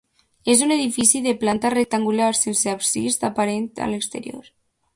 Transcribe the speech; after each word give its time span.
És 0.53 0.61
un 0.67 0.71
edifici 0.75 1.19
de 1.25 1.33
planta 1.43 1.71
rectangular 1.75 2.29
sense 2.39 2.73
absis 2.73 3.19
aparent 3.31 3.69
a 3.89 3.91
l’exterior. 3.93 4.53